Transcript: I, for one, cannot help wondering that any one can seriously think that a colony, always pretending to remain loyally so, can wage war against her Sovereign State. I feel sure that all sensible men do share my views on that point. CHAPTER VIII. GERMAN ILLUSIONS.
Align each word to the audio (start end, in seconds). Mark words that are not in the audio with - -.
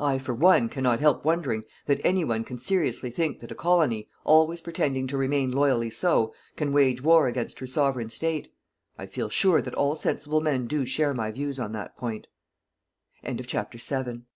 I, 0.00 0.18
for 0.18 0.34
one, 0.34 0.68
cannot 0.68 0.98
help 0.98 1.24
wondering 1.24 1.62
that 1.86 2.00
any 2.04 2.24
one 2.24 2.42
can 2.42 2.58
seriously 2.58 3.08
think 3.08 3.38
that 3.38 3.52
a 3.52 3.54
colony, 3.54 4.08
always 4.24 4.60
pretending 4.60 5.06
to 5.06 5.16
remain 5.16 5.52
loyally 5.52 5.90
so, 5.90 6.34
can 6.56 6.72
wage 6.72 7.04
war 7.04 7.28
against 7.28 7.60
her 7.60 7.68
Sovereign 7.68 8.10
State. 8.10 8.52
I 8.98 9.06
feel 9.06 9.28
sure 9.28 9.62
that 9.62 9.74
all 9.76 9.94
sensible 9.94 10.40
men 10.40 10.66
do 10.66 10.84
share 10.84 11.14
my 11.14 11.30
views 11.30 11.60
on 11.60 11.70
that 11.70 11.96
point. 11.96 12.26
CHAPTER 13.22 13.44
VIII. 13.78 13.84
GERMAN 13.84 14.06
ILLUSIONS. 14.06 14.22